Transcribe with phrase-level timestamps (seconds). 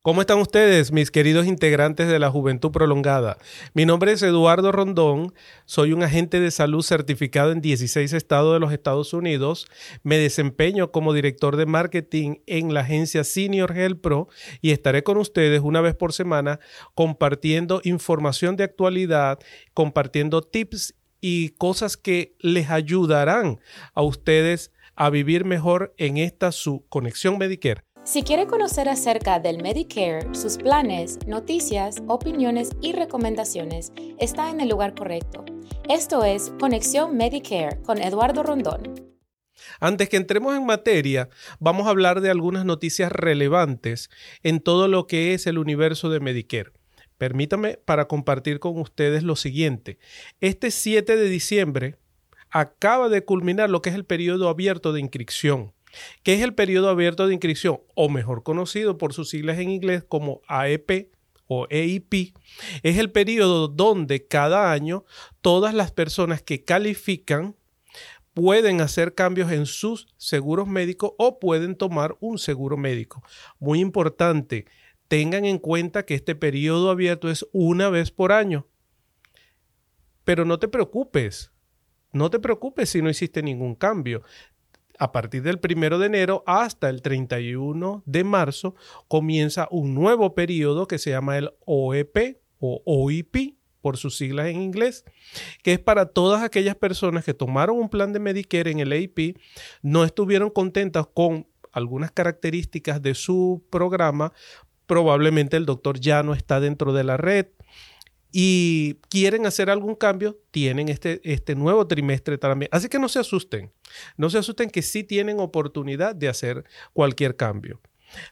[0.00, 3.36] ¿Cómo están ustedes, mis queridos integrantes de la Juventud Prolongada?
[3.74, 5.34] Mi nombre es Eduardo Rondón,
[5.66, 9.66] soy un agente de salud certificado en 16 estados de los Estados Unidos,
[10.04, 14.28] me desempeño como director de marketing en la agencia Senior Health Pro
[14.60, 16.60] y estaré con ustedes una vez por semana
[16.94, 19.40] compartiendo información de actualidad,
[19.74, 23.58] compartiendo tips y cosas que les ayudarán
[23.94, 27.87] a ustedes a vivir mejor en esta su conexión Medicare.
[28.10, 34.70] Si quiere conocer acerca del Medicare, sus planes, noticias, opiniones y recomendaciones, está en el
[34.70, 35.44] lugar correcto.
[35.90, 39.12] Esto es Conexión Medicare con Eduardo Rondón.
[39.78, 41.28] Antes que entremos en materia,
[41.60, 44.08] vamos a hablar de algunas noticias relevantes
[44.42, 46.72] en todo lo que es el universo de Medicare.
[47.18, 49.98] Permítame para compartir con ustedes lo siguiente.
[50.40, 51.96] Este 7 de diciembre
[52.48, 55.74] acaba de culminar lo que es el periodo abierto de inscripción
[56.22, 60.04] ¿Qué es el periodo abierto de inscripción, o mejor conocido por sus siglas en inglés
[60.06, 61.10] como AEP
[61.48, 62.34] o EIP,
[62.82, 65.04] es el periodo donde cada año
[65.40, 67.56] todas las personas que califican
[68.34, 73.22] pueden hacer cambios en sus seguros médicos o pueden tomar un seguro médico.
[73.58, 74.66] Muy importante,
[75.08, 78.66] tengan en cuenta que este periodo abierto es una vez por año.
[80.22, 81.50] Pero no te preocupes,
[82.12, 84.22] no te preocupes si no hiciste ningún cambio
[84.98, 88.74] a partir del primero de enero hasta el 31 de marzo
[89.06, 94.60] comienza un nuevo periodo que se llama el OEP o OIP por sus siglas en
[94.60, 95.04] inglés,
[95.62, 99.38] que es para todas aquellas personas que tomaron un plan de Medicare en el AIP,
[99.82, 104.32] no estuvieron contentas con algunas características de su programa,
[104.86, 107.46] probablemente el doctor ya no está dentro de la red,
[108.30, 112.68] y quieren hacer algún cambio, tienen este, este nuevo trimestre también.
[112.72, 113.72] Así que no se asusten,
[114.16, 117.80] no se asusten que sí tienen oportunidad de hacer cualquier cambio.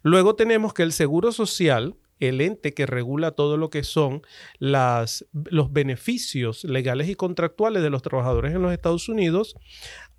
[0.02, 4.22] Luego tenemos que el Seguro Social, el ente que regula todo lo que son
[4.58, 9.56] las, los beneficios legales y contractuales de los trabajadores en los Estados Unidos,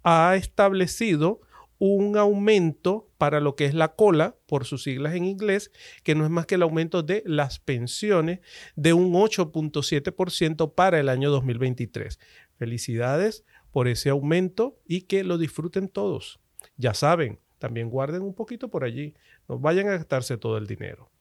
[0.04, 1.42] ha establecido
[1.80, 5.72] un aumento para lo que es la cola, por sus siglas en inglés,
[6.04, 8.40] que no es más que el aumento de las pensiones
[8.76, 12.20] de un 8.7% para el año 2023.
[12.58, 16.40] Felicidades por ese aumento y que lo disfruten todos.
[16.78, 19.16] Ya saben, también guarden un poquito por allí,
[19.48, 21.12] no vayan a gastarse todo el dinero.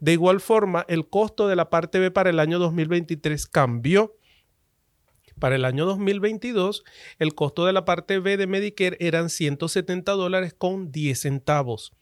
[0.00, 4.16] De igual forma, el costo de la parte B para el año 2023 cambió
[5.38, 6.84] para el año 2022,
[7.18, 11.92] el costo de la parte B de Medicare eran 170 dólares con 10 centavos.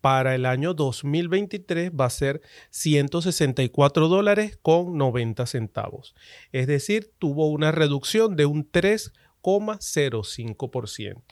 [0.00, 6.14] Para el año 2023 va a ser 164 dólares con 90 centavos.
[6.52, 11.22] Es decir, tuvo una reducción de un 3,05%.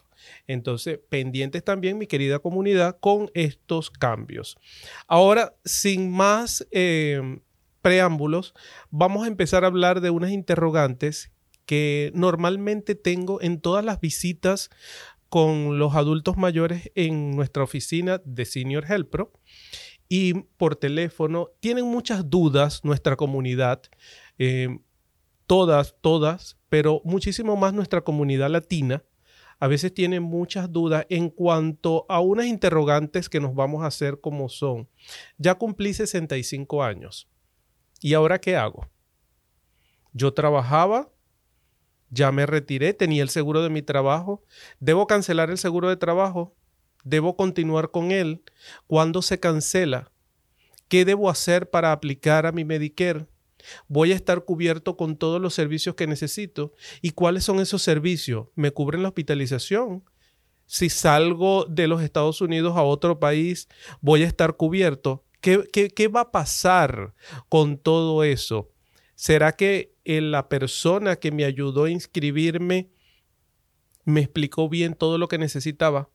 [0.47, 4.57] Entonces, pendientes también, mi querida comunidad, con estos cambios.
[5.07, 7.41] Ahora, sin más eh,
[7.83, 8.55] preámbulos,
[8.91, 11.34] vamos a empezar a hablar de unas interrogantes
[11.67, 14.71] que normalmente tengo en todas las visitas
[15.29, 19.33] con los adultos mayores en nuestra oficina de Senior Health Pro
[20.09, 21.51] y por teléfono.
[21.61, 23.83] Tienen muchas dudas nuestra comunidad,
[24.39, 24.79] eh,
[25.47, 29.03] todas, todas, pero muchísimo más nuestra comunidad latina.
[29.59, 34.21] A veces tienen muchas dudas en cuanto a unas interrogantes que nos vamos a hacer
[34.21, 34.89] como son.
[35.39, 37.29] Ya cumplí 65 años.
[38.01, 38.89] ¿Y ahora qué hago?
[40.13, 41.11] Yo trabajaba
[42.15, 44.43] ya me retiré, tenía el seguro de mi trabajo,
[44.79, 46.55] debo cancelar el seguro de trabajo,
[47.03, 48.43] debo continuar con él.
[48.87, 50.11] ¿Cuándo se cancela?
[50.89, 53.27] ¿Qué debo hacer para aplicar a mi Medicare?
[53.89, 56.73] ¿Voy a estar cubierto con todos los servicios que necesito?
[57.03, 58.47] ¿Y cuáles son esos servicios?
[58.55, 60.05] ¿Me cubren la hospitalización?
[60.67, 63.69] Si salgo de los Estados Unidos a otro país,
[64.01, 65.25] ¿voy a estar cubierto?
[65.41, 67.15] ¿Qué, qué, qué va a pasar
[67.49, 68.71] con todo eso?
[69.15, 72.91] ¿Será que la persona que me ayudó a inscribirme
[74.05, 76.11] me explicó bien todo lo que necesitaba?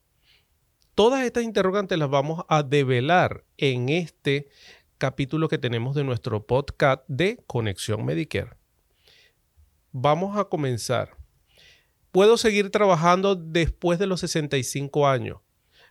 [0.95, 4.49] Todas estas interrogantes las vamos a develar en este
[4.97, 8.57] capítulo que tenemos de nuestro podcast de Conexión Medicare.
[9.91, 11.17] Vamos a comenzar.
[12.11, 15.39] ¿Puedo seguir trabajando después de los 65 años?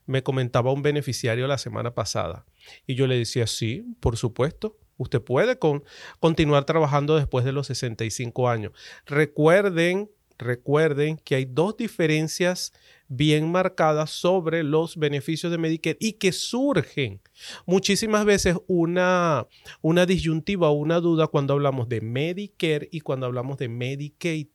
[0.04, 2.44] Me comentaba un beneficiario la semana pasada.
[2.86, 4.76] Y yo le decía, sí, por supuesto.
[4.98, 5.84] Usted puede con,
[6.20, 8.72] continuar trabajando después de los 65 años.
[9.06, 12.72] Recuerden, recuerden que hay dos diferencias
[13.06, 17.22] bien marcadas sobre los beneficios de Medicare y que surgen
[17.64, 19.46] muchísimas veces una,
[19.80, 24.48] una disyuntiva o una duda cuando hablamos de Medicare y cuando hablamos de Medicaid.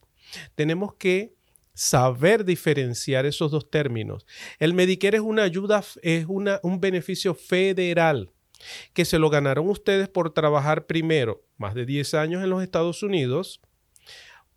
[0.56, 1.34] Tenemos que
[1.74, 4.28] saber diferenciar esos dos términos.
[4.60, 8.33] El Medicare es una ayuda, es una, un beneficio federal
[8.94, 13.04] que se lo ganaron ustedes por trabajar primero más de 10 años en los Estados
[13.04, 13.62] Unidos,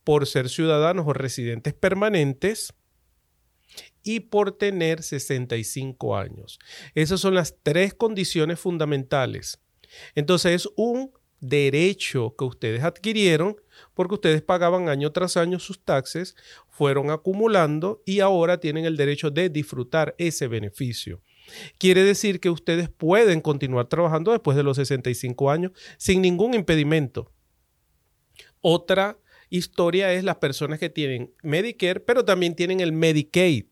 [0.05, 2.73] por ser ciudadanos o residentes permanentes
[4.03, 6.59] y por tener 65 años.
[6.95, 9.61] Esas son las tres condiciones fundamentales.
[10.15, 13.57] Entonces es un derecho que ustedes adquirieron
[13.95, 16.35] porque ustedes pagaban año tras año sus taxes,
[16.69, 21.23] fueron acumulando y ahora tienen el derecho de disfrutar ese beneficio.
[21.79, 27.33] Quiere decir que ustedes pueden continuar trabajando después de los 65 años sin ningún impedimento.
[28.61, 33.67] Otra historia es las personas que tienen Medicare, pero también tienen el Medicaid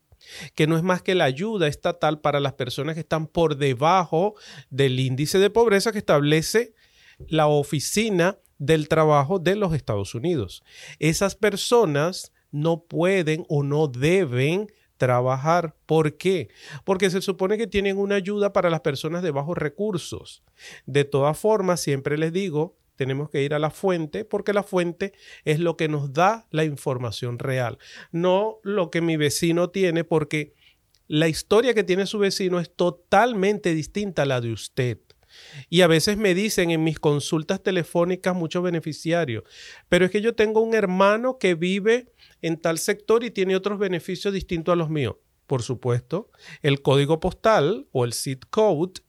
[0.55, 4.35] que no es más que la ayuda estatal para las personas que están por debajo
[4.71, 6.75] del índice de pobreza que establece
[7.29, 10.63] la Oficina del Trabajo de los Estados Unidos.
[10.99, 15.75] Esas personas no pueden o no deben trabajar.
[15.87, 16.49] ¿Por qué?
[16.85, 20.43] Porque se supone que tienen una ayuda para las personas de bajos recursos.
[20.87, 25.13] De todas formas, siempre les digo, tenemos que ir a la fuente porque la fuente
[25.45, 27.79] es lo que nos da la información real,
[28.13, 30.55] no lo que mi vecino tiene porque
[31.07, 34.99] la historia que tiene su vecino es totalmente distinta a la de usted.
[35.71, 39.45] Y a veces me dicen en mis consultas telefónicas muchos beneficiarios,
[39.89, 43.79] pero es que yo tengo un hermano que vive en tal sector y tiene otros
[43.79, 45.17] beneficios distintos a los míos.
[45.47, 46.31] Por supuesto,
[46.63, 49.03] el código postal o el zip code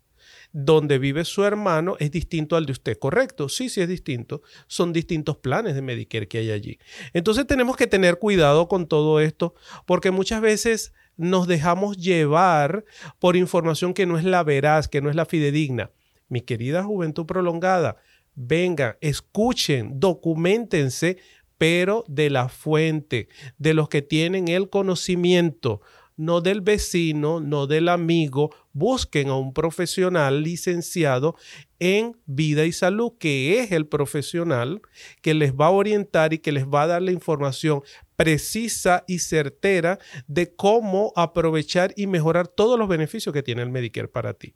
[0.57, 3.50] donde vive su hermano es distinto al de usted, ¿correcto?
[3.50, 4.42] Sí, sí es distinto.
[4.68, 6.80] Son distintos planes de Medicare que hay allí.
[7.13, 9.54] Entonces tenemos que tener cuidado con todo esto
[9.86, 12.86] porque muchas veces nos dejamos llevar
[13.19, 15.92] por información que no es la veraz, que no es la fidedigna
[16.30, 17.98] mi querida juventud prolongada,
[18.36, 21.18] vengan, escuchen, documentense,
[21.57, 25.81] pero de la fuente, de los que tienen el conocimiento,
[26.18, 31.36] no del vecino, no del amigo, busquen a un profesional licenciado
[31.80, 34.81] en vida y salud, que es el profesional
[35.22, 37.81] que les va a orientar y que les va a dar la información
[38.16, 44.07] precisa y certera de cómo aprovechar y mejorar todos los beneficios que tiene el Medicare
[44.07, 44.54] para ti.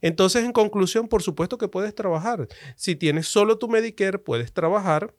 [0.00, 2.48] Entonces, en conclusión, por supuesto que puedes trabajar.
[2.76, 5.14] Si tienes solo tu Medicare, puedes trabajar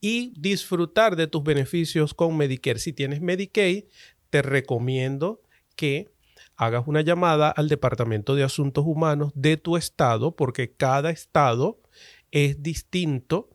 [0.00, 2.78] y disfrutar de tus beneficios con Medicare.
[2.78, 3.84] Si tienes Medicaid,
[4.30, 5.42] te recomiendo
[5.76, 6.10] que
[6.56, 11.80] hagas una llamada al Departamento de Asuntos Humanos de tu estado, porque cada estado
[12.30, 13.50] es distinto,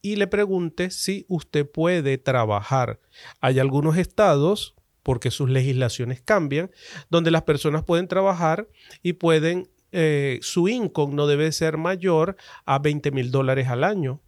[0.00, 3.00] y le preguntes si usted puede trabajar.
[3.40, 6.70] Hay algunos estados porque sus legislaciones cambian,
[7.10, 8.68] donde las personas pueden trabajar
[9.02, 14.20] y pueden, eh, su income no debe ser mayor a 20 mil dólares al año.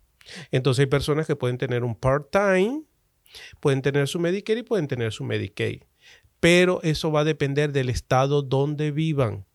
[0.50, 2.82] Entonces hay personas que pueden tener un part-time,
[3.60, 5.82] pueden tener su Medicare y pueden tener su Medicaid.
[6.40, 9.46] Pero eso va a depender del estado donde vivan.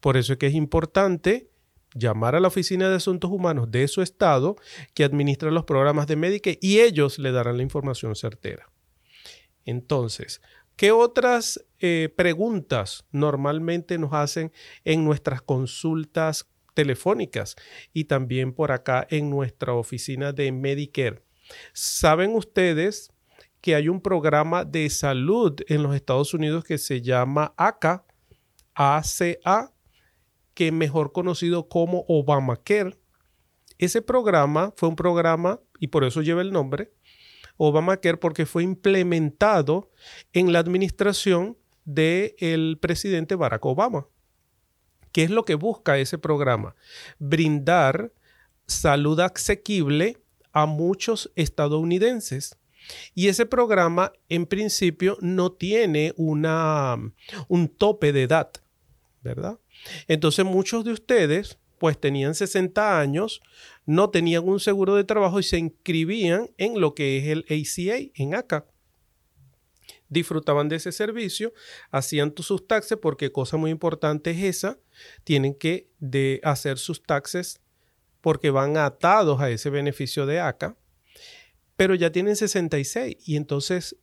[0.00, 1.50] Por eso es que es importante
[1.94, 4.56] llamar a la Oficina de Asuntos Humanos de su estado
[4.94, 8.70] que administra los programas de Medicaid y ellos le darán la información certera.
[9.68, 10.40] Entonces,
[10.76, 14.50] ¿qué otras eh, preguntas normalmente nos hacen
[14.82, 17.54] en nuestras consultas telefónicas
[17.92, 21.22] y también por acá en nuestra oficina de Medicare?
[21.74, 23.12] ¿Saben ustedes
[23.60, 28.06] que hay un programa de salud en los Estados Unidos que se llama ACA,
[28.74, 29.74] ACA,
[30.54, 32.96] que mejor conocido como Obamacare?
[33.76, 36.90] Ese programa fue un programa, y por eso lleva el nombre,
[37.58, 39.90] Obamacare porque fue implementado
[40.32, 44.06] en la administración del presidente Barack Obama.
[45.12, 46.74] ¿Qué es lo que busca ese programa?
[47.18, 48.12] Brindar
[48.66, 50.18] salud asequible
[50.52, 52.56] a muchos estadounidenses.
[53.14, 56.96] Y ese programa, en principio, no tiene una,
[57.48, 58.50] un tope de edad,
[59.22, 59.58] ¿verdad?
[60.06, 63.40] Entonces, muchos de ustedes, pues tenían 60 años,
[63.88, 68.10] no tenían un seguro de trabajo y se inscribían en lo que es el ACA,
[68.14, 68.66] en ACA.
[70.10, 71.54] Disfrutaban de ese servicio,
[71.90, 74.78] hacían sus taxes, porque cosa muy importante es esa,
[75.24, 77.62] tienen que de hacer sus taxes
[78.20, 80.76] porque van atados a ese beneficio de ACA,
[81.74, 83.96] pero ya tienen 66 y entonces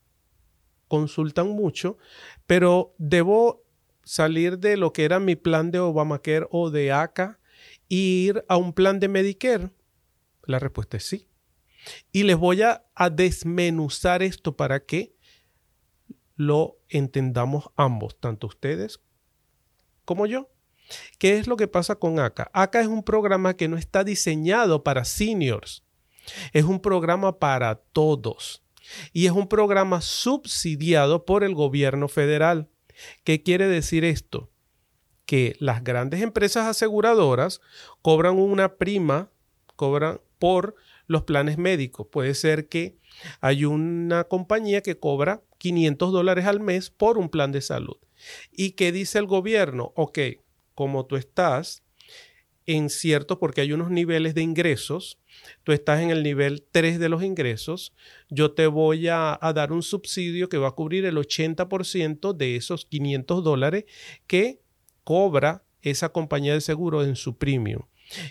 [0.88, 2.00] consultan mucho,
[2.48, 3.63] pero debo
[4.04, 7.39] salir de lo que era mi plan de Obamacare o de ACA
[7.89, 9.72] ir a un plan de Medicare?
[10.44, 11.27] La respuesta es sí.
[12.12, 15.15] Y les voy a, desmenuzar esto para que
[16.36, 19.00] lo entendamos ambos, tanto ustedes
[20.04, 20.50] como yo.
[21.18, 22.50] ¿Qué es lo que pasa con ACA?
[22.54, 25.84] ACA es un programa que no está diseñado para seniors.
[26.54, 28.63] Es un programa para todos.
[29.12, 32.70] Y es un programa subsidiado por el gobierno federal.
[33.24, 34.51] ¿Qué quiere decir esto?
[35.25, 37.62] Que las grandes empresas aseguradoras
[38.01, 39.29] cobran una prima,
[39.75, 40.75] cobran por
[41.08, 42.08] los planes médicos.
[42.12, 42.98] Puede ser que
[43.41, 47.98] hay una compañía que cobra 500 dólares al mes por un plan de salud.
[48.51, 49.94] ¿Y qué dice el gobierno?
[49.96, 50.20] Ok,
[50.74, 51.84] como tú estás
[52.67, 55.20] en cierto, porque hay unos niveles de ingresos,
[55.63, 57.94] tú estás en el nivel 3 de los ingresos,
[58.29, 62.55] yo te voy a, a dar un subsidio que va a cubrir el 80% de
[62.55, 63.86] esos 500 dólares
[64.25, 64.64] que
[65.06, 67.84] cobra esa compañía de seguro en su premium.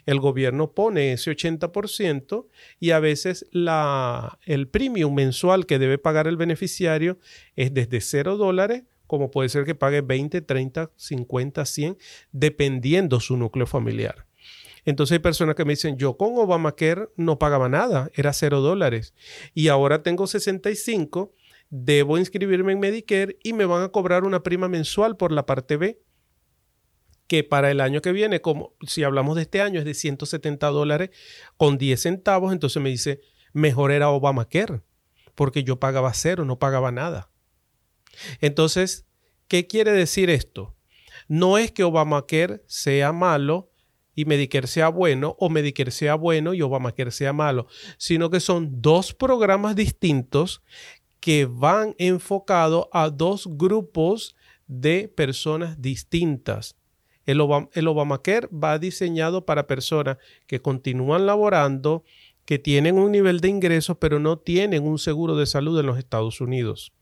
[0.06, 2.46] El gobierno pone ese 80%
[2.78, 7.18] y a veces la, el premium mensual que debe pagar el beneficiario
[7.56, 11.98] es desde 0 dólares, como puede ser que pague 20, 30, 50, 100,
[12.32, 14.26] dependiendo su núcleo familiar.
[14.84, 19.14] Entonces hay personas que me dicen, yo con Obamacare no pagaba nada, era 0 dólares.
[19.54, 21.32] Y ahora tengo 65,
[21.70, 25.76] debo inscribirme en Medicare y me van a cobrar una prima mensual por la parte
[25.76, 26.00] B
[27.34, 30.68] que para el año que viene, como si hablamos de este año, es de 170
[30.68, 31.10] dólares
[31.56, 33.22] con 10 centavos, entonces me dice,
[33.52, 34.82] mejor era Obamacare,
[35.34, 37.32] porque yo pagaba cero, no pagaba nada.
[38.40, 39.06] Entonces,
[39.48, 40.76] ¿qué quiere decir esto?
[41.26, 43.72] No es que Obamacare sea malo
[44.14, 47.66] y Medicare sea bueno o Medicare sea bueno y Obamacare sea malo,
[47.98, 50.62] sino que son dos programas distintos
[51.18, 54.36] que van enfocados a dos grupos
[54.68, 56.76] de personas distintas.
[57.26, 62.04] El, Obamacare va diseñado para personas que continúan laborando,
[62.44, 65.98] que tienen un nivel de ingresos, pero no tienen un seguro de salud en los
[65.98, 66.92] Estados Unidos.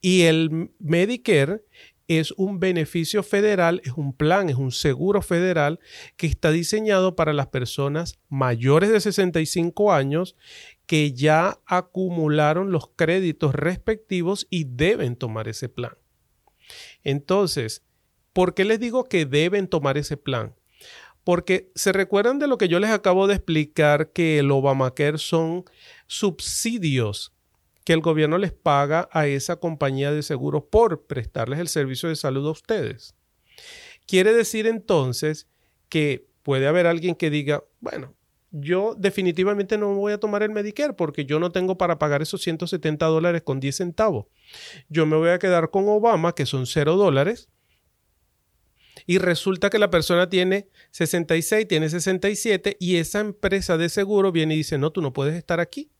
[0.00, 1.62] Y el Medicare
[2.08, 5.80] es un beneficio federal, es un plan, es un seguro federal
[6.16, 10.36] que está diseñado para las personas mayores de 65 años
[10.86, 15.94] que ya acumularon los créditos respectivos y deben tomar ese plan.
[17.02, 17.82] Entonces,
[18.36, 20.54] ¿Por qué les digo que deben tomar ese plan?
[21.24, 25.64] Porque se recuerdan de lo que yo les acabo de explicar, que el Obamacare son
[26.06, 27.32] subsidios
[27.82, 32.16] que el gobierno les paga a esa compañía de seguros por prestarles el servicio de
[32.16, 33.14] salud a ustedes.
[34.06, 35.48] Quiere decir entonces
[35.88, 38.12] que puede haber alguien que diga, bueno,
[38.50, 42.42] yo definitivamente no voy a tomar el Medicare porque yo no tengo para pagar esos
[42.42, 44.26] 170 dólares con 10 centavos.
[44.90, 47.48] Yo me voy a quedar con Obama, que son 0 dólares,
[49.06, 54.54] y resulta que la persona tiene 66, tiene 67 y esa empresa de seguro viene
[54.54, 55.90] y dice, no, tú no puedes estar aquí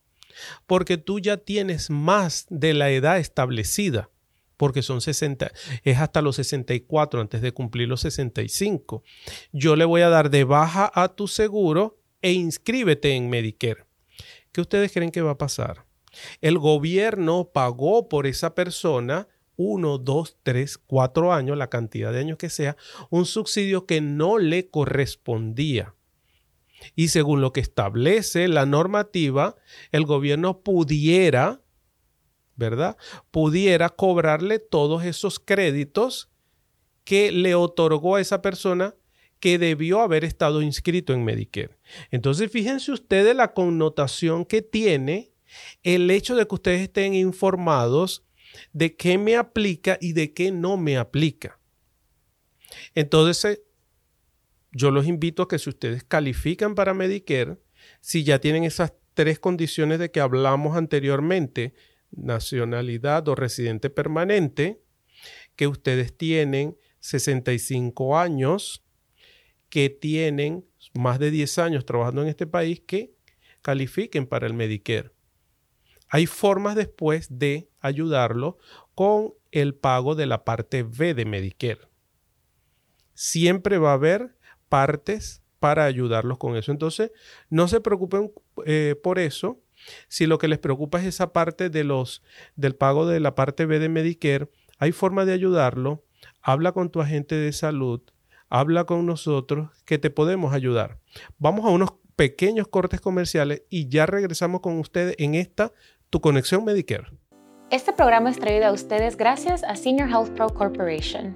[0.65, 4.09] porque tú ya tienes más de la edad establecida
[4.57, 5.51] porque son 60,
[5.83, 9.03] es hasta los 64 antes de cumplir los 65.
[9.51, 13.85] Yo le voy a dar de baja a tu seguro e inscríbete en Medicare.
[14.51, 15.85] ¿Qué ustedes creen que va a pasar?
[16.41, 22.37] El gobierno pagó por esa persona uno, dos, tres, cuatro años, la cantidad de años
[22.37, 22.77] que sea,
[23.09, 25.95] un subsidio que no le correspondía.
[26.95, 29.55] Y según lo que establece la normativa,
[29.91, 31.61] el gobierno pudiera,
[32.55, 32.97] ¿verdad?
[33.31, 36.29] Pudiera cobrarle todos esos créditos
[37.03, 38.95] que le otorgó a esa persona
[39.39, 41.77] que debió haber estado inscrito en Medicare.
[42.11, 45.31] Entonces, fíjense ustedes la connotación que tiene
[45.83, 48.26] el hecho de que ustedes estén informados
[48.73, 51.59] de qué me aplica y de qué no me aplica.
[52.95, 53.61] Entonces,
[54.71, 57.57] yo los invito a que si ustedes califican para Medicare,
[58.01, 61.73] si ya tienen esas tres condiciones de que hablamos anteriormente,
[62.11, 64.81] nacionalidad o residente permanente,
[65.55, 68.83] que ustedes tienen 65 años,
[69.69, 73.13] que tienen más de 10 años trabajando en este país, que
[73.61, 75.16] califiquen para el Medicare.
[76.09, 78.57] Hay formas después de ayudarlo
[78.95, 81.81] con el pago de la parte B de Medicare.
[83.13, 84.37] Siempre va a haber
[84.69, 86.71] partes para ayudarlos con eso.
[86.71, 87.11] Entonces,
[87.49, 88.31] no se preocupen
[88.65, 89.59] eh, por eso.
[90.07, 92.23] Si lo que les preocupa es esa parte de los,
[92.55, 94.49] del pago de la parte B de Medicare,
[94.79, 96.03] hay forma de ayudarlo.
[96.41, 98.01] Habla con tu agente de salud,
[98.49, 100.99] habla con nosotros que te podemos ayudar.
[101.37, 105.71] Vamos a unos pequeños cortes comerciales y ya regresamos con ustedes en esta
[106.09, 107.07] tu conexión Medicare.
[107.69, 111.35] Este programa es traído a ustedes gracias a Senior Health Pro Corporation.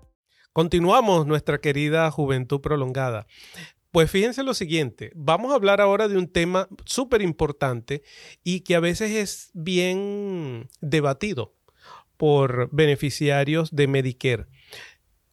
[0.53, 3.25] Continuamos nuestra querida juventud prolongada.
[3.89, 8.03] Pues fíjense lo siguiente, vamos a hablar ahora de un tema súper importante
[8.43, 11.55] y que a veces es bien debatido
[12.17, 14.47] por beneficiarios de Medicare.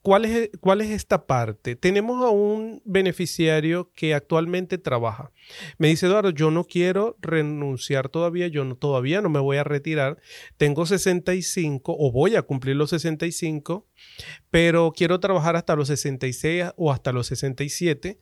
[0.03, 1.75] ¿Cuál es, ¿Cuál es, esta parte?
[1.75, 5.33] Tenemos a un beneficiario que actualmente trabaja.
[5.79, 9.65] Me dice, Eduardo, yo no quiero renunciar todavía, yo no, todavía no me voy a
[9.65, 10.19] retirar.
[10.57, 13.87] Tengo 65 o voy a cumplir los 65,
[14.51, 18.21] pero quiero trabajar hasta los 66 o hasta los 67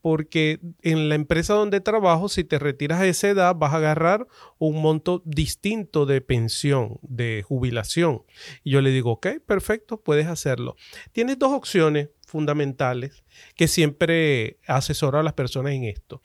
[0.00, 4.26] porque en la empresa donde trabajo, si te retiras a esa edad, vas a agarrar
[4.58, 8.22] un monto distinto de pensión, de jubilación.
[8.62, 10.76] Y yo le digo, ok, perfecto, puedes hacerlo.
[11.12, 13.24] Tienes dos opciones fundamentales
[13.56, 16.22] que siempre asesoro a las personas en esto.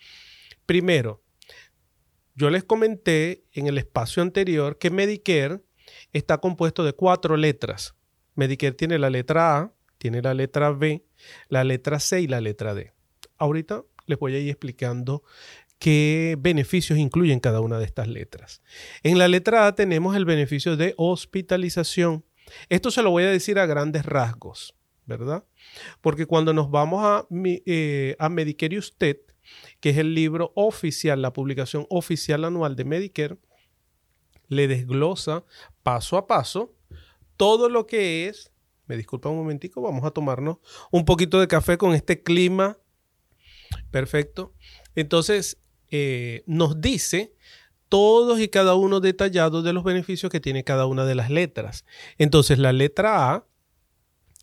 [0.66, 1.24] Primero,
[2.36, 5.62] yo les comenté en el espacio anterior que Medicare
[6.14, 7.96] está compuesto de cuatro letras.
[8.36, 11.06] Medicare tiene la letra A, tiene la letra B,
[11.50, 12.94] la letra C y la letra D.
[13.38, 15.24] Ahorita les voy a ir explicando
[15.80, 18.62] qué beneficios incluyen cada una de estas letras.
[19.04, 22.26] En la letra A tenemos el beneficio de hospitalización.
[22.70, 25.46] Esto se lo voy a decir a grandes rasgos, ¿verdad?
[26.02, 29.18] Porque cuando nos vamos a, eh, Medicare y Usted,
[29.80, 33.38] que es el libro oficial, la publicación oficial anual de Medicare,
[34.48, 35.46] le desglosa
[35.82, 36.76] paso a paso
[37.38, 38.52] todo lo que es,
[38.86, 40.58] me disculpa un momentico, vamos a tomarnos
[40.92, 42.78] un poquito de café con este clima
[43.92, 44.54] Perfecto.
[44.96, 45.58] Entonces,
[45.92, 47.36] eh, nos dice
[47.90, 51.86] todos y cada uno detallados de los beneficios que tiene cada una de las letras.
[52.18, 53.46] Entonces, la letra A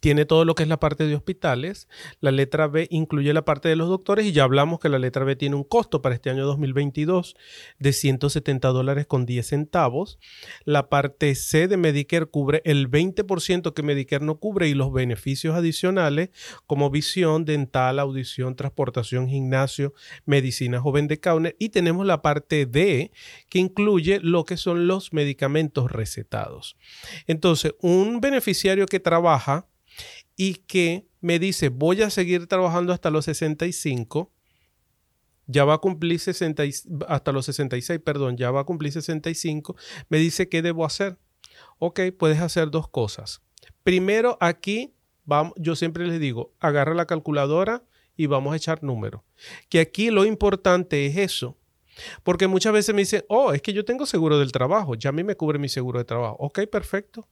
[0.01, 1.89] tiene todo lo que es la parte de hospitales.
[2.21, 5.25] La letra B incluye la parte de los doctores y ya hablamos que la letra
[5.25, 7.37] B tiene un costo para este año 2022
[7.79, 10.19] de 170 dólares con 10 centavos.
[10.65, 15.55] La parte C de Medicare cubre el 20% que Medicare no cubre y los beneficios
[15.55, 16.31] adicionales
[16.67, 19.93] como visión, dental, audición, transportación, gimnasio,
[20.25, 21.57] medicina joven de Counter.
[21.59, 23.13] Y tenemos la parte D
[23.51, 26.77] que incluye lo que son los medicamentos recetados.
[27.27, 29.67] Entonces, un beneficiario que trabaja
[30.41, 34.33] y que me dice, voy a seguir trabajando hasta los 65,
[35.47, 36.63] ya va a cumplir 60,
[37.09, 39.77] hasta los 66, perdón, ya va a cumplir 65,
[40.09, 41.19] me dice, ¿qué debo hacer?
[41.79, 43.43] Ok, puedes hacer dos cosas.
[43.83, 44.95] Primero, aquí,
[45.27, 47.85] vamos, yo siempre les digo, agarra la calculadora
[48.17, 49.21] y vamos a echar números.
[49.69, 51.59] Que aquí lo importante es eso.
[52.23, 55.13] Porque muchas veces me dicen, oh, es que yo tengo seguro del trabajo, ya a
[55.13, 56.37] mí me cubre mi seguro de trabajo.
[56.39, 57.29] Ok, perfecto.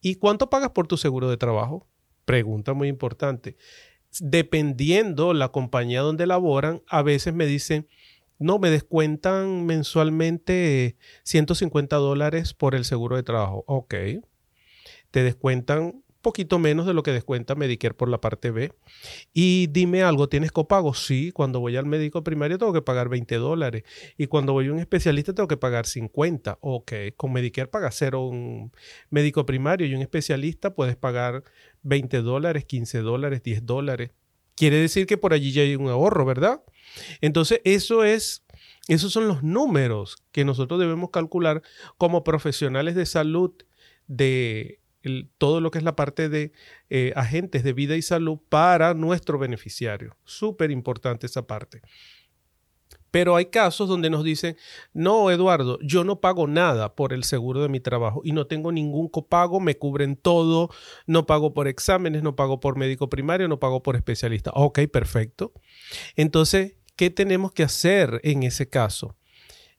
[0.00, 1.86] ¿Y cuánto pagas por tu seguro de trabajo?
[2.28, 3.56] Pregunta muy importante.
[4.20, 7.88] Dependiendo la compañía donde laboran, a veces me dicen,
[8.38, 13.64] no, me descuentan mensualmente 150 dólares por el seguro de trabajo.
[13.66, 13.94] Ok.
[15.10, 18.72] Te descuentan poquito menos de lo que descuenta Medicare por la parte B.
[19.32, 20.94] Y dime algo, ¿tienes copago?
[20.94, 23.84] Sí, cuando voy al médico primario tengo que pagar 20 dólares
[24.16, 26.58] y cuando voy a un especialista tengo que pagar 50.
[26.60, 28.72] Ok, con Medicare paga cero un
[29.10, 31.44] médico primario y un especialista puedes pagar
[31.82, 34.10] 20 dólares, 15 dólares, 10 dólares.
[34.54, 36.62] Quiere decir que por allí ya hay un ahorro, ¿verdad?
[37.20, 38.44] Entonces, eso es
[38.88, 41.62] esos son los números que nosotros debemos calcular
[41.98, 43.52] como profesionales de salud
[44.06, 44.80] de
[45.38, 46.52] todo lo que es la parte de
[46.90, 50.16] eh, agentes de vida y salud para nuestro beneficiario.
[50.24, 51.82] Súper importante esa parte.
[53.10, 54.56] Pero hay casos donde nos dicen,
[54.92, 58.70] no, Eduardo, yo no pago nada por el seguro de mi trabajo y no tengo
[58.70, 60.68] ningún copago, me cubren todo,
[61.06, 64.50] no pago por exámenes, no pago por médico primario, no pago por especialista.
[64.54, 65.52] Ok, perfecto.
[66.16, 69.16] Entonces, ¿qué tenemos que hacer en ese caso?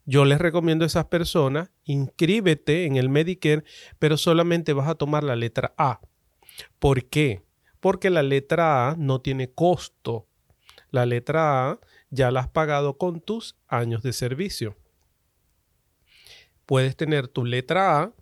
[0.10, 3.64] Yo les recomiendo a esas personas, inscríbete en el Medicare,
[4.00, 6.00] pero solamente vas a tomar la letra A.
[6.80, 7.44] ¿Por qué?
[7.80, 10.26] Porque la letra A no tiene costo.
[10.90, 14.76] La letra A ya la has pagado con tus años de servicio.
[16.66, 18.14] Puedes tener tu letra A,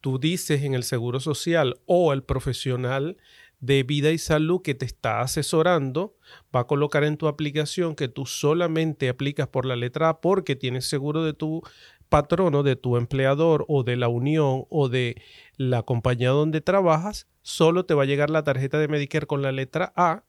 [0.00, 3.18] tú dices en el Seguro Social o el profesional
[3.60, 6.16] de vida y salud que te está asesorando
[6.54, 10.56] va a colocar en tu aplicación que tú solamente aplicas por la letra A porque
[10.56, 11.62] tienes seguro de tu
[12.08, 15.22] patrono, de tu empleador o de la unión o de
[15.56, 19.52] la compañía donde trabajas, solo te va a llegar la tarjeta de Medicare con la
[19.52, 20.24] letra A,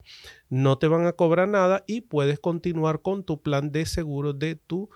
[0.50, 4.56] no te van a cobrar nada y puedes continuar con tu plan de seguro de
[4.56, 4.90] tu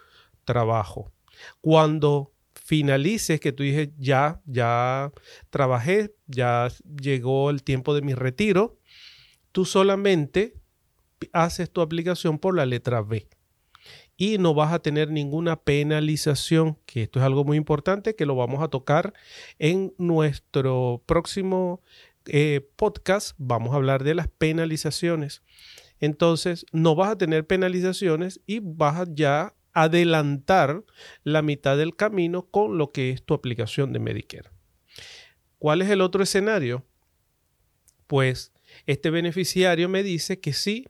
[0.45, 1.11] trabajo.
[1.59, 2.34] Cuando
[2.65, 5.11] finalices, que tú dices, ya, ya
[5.51, 6.67] trabajé, ya
[6.99, 8.79] llegó el tiempo de mi retiro,
[9.51, 10.55] tú solamente
[11.31, 13.27] haces tu aplicación por la letra B
[14.17, 18.35] y no vas a tener ninguna penalización, que esto es algo muy importante que lo
[18.35, 19.13] vamos a tocar
[19.59, 21.81] en nuestro próximo
[22.27, 25.43] eh, podcast vamos a hablar de las penalizaciones.
[25.99, 30.83] Entonces, no vas a tener penalizaciones y vas a ya adelantar
[31.23, 34.49] la mitad del camino con lo que es tu aplicación de Medicare.
[35.59, 36.83] ¿Cuál es el otro escenario?
[38.07, 38.53] Pues
[38.87, 40.87] este beneficiario me dice que sí,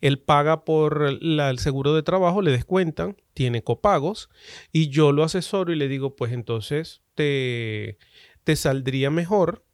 [0.00, 4.28] él paga por el seguro de trabajo, le descuentan, tiene copagos
[4.72, 7.98] y yo lo asesoro y le digo, pues entonces te,
[8.44, 9.64] te saldría mejor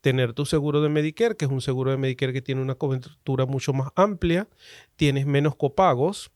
[0.00, 3.46] tener tu seguro de Medicare, que es un seguro de Medicare que tiene una cobertura
[3.46, 4.48] mucho más amplia,
[4.96, 6.30] tienes menos copagos,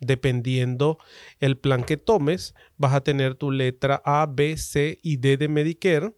[0.00, 0.98] dependiendo
[1.40, 5.48] el plan que tomes, vas a tener tu letra A, B, C y D de
[5.48, 6.14] Medicare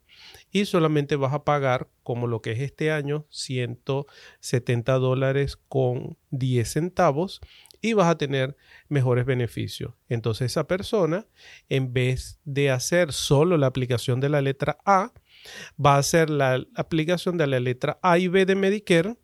[0.50, 6.70] y solamente vas a pagar, como lo que es este año, 170 dólares con 10
[6.70, 7.40] centavos
[7.80, 8.56] y vas a tener
[8.88, 9.94] mejores beneficios.
[10.08, 11.26] Entonces esa persona,
[11.68, 15.12] en vez de hacer solo la aplicación de la letra A,
[15.84, 19.16] va a hacer la aplicación de la letra A y B de Medicare,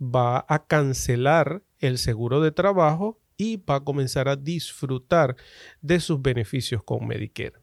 [0.00, 5.36] va a cancelar el seguro de trabajo y va a comenzar a disfrutar
[5.80, 7.54] de sus beneficios con Medicare.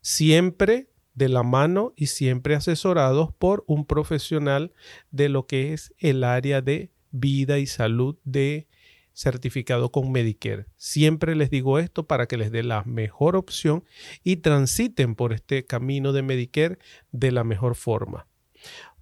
[0.00, 4.72] Siempre de la mano y siempre asesorados por un profesional
[5.10, 8.68] de lo que es el área de vida y salud de
[9.14, 10.66] certificado con Medicare.
[10.76, 13.82] Siempre les digo esto para que les dé la mejor opción
[14.22, 16.78] y transiten por este camino de Medicare
[17.12, 18.28] de la mejor forma.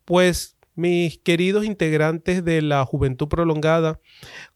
[0.05, 4.01] Pues mis queridos integrantes de la Juventud Prolongada,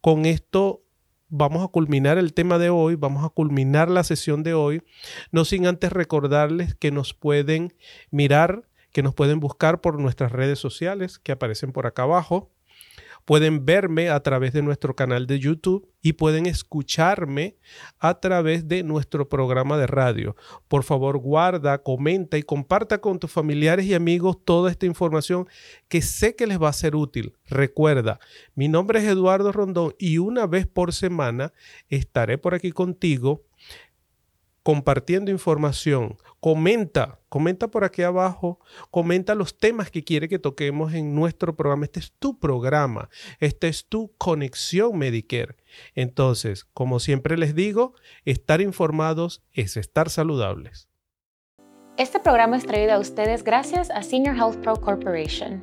[0.00, 0.84] con esto
[1.28, 4.82] vamos a culminar el tema de hoy, vamos a culminar la sesión de hoy,
[5.30, 7.74] no sin antes recordarles que nos pueden
[8.10, 12.50] mirar, que nos pueden buscar por nuestras redes sociales que aparecen por acá abajo.
[13.28, 17.58] Pueden verme a través de nuestro canal de YouTube y pueden escucharme
[17.98, 20.34] a través de nuestro programa de radio.
[20.66, 25.46] Por favor, guarda, comenta y comparta con tus familiares y amigos toda esta información
[25.88, 27.34] que sé que les va a ser útil.
[27.44, 28.18] Recuerda,
[28.54, 31.52] mi nombre es Eduardo Rondón y una vez por semana
[31.90, 33.44] estaré por aquí contigo
[34.62, 36.16] compartiendo información.
[36.40, 38.60] Comenta, comenta por aquí abajo,
[38.92, 41.84] comenta los temas que quiere que toquemos en nuestro programa.
[41.84, 45.56] Este es tu programa, esta es tu conexión Medicare.
[45.94, 50.88] Entonces, como siempre les digo, estar informados es estar saludables.
[51.96, 55.62] Este programa es traído a ustedes gracias a Senior Health Pro Corporation.